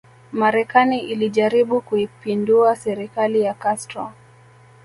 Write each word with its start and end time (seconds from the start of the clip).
Marekani 0.31 0.99
ilijaribu 0.99 1.81
kuipindua 1.81 2.75
serikali 2.75 3.41
ya 3.41 3.53
Castro 3.53 4.11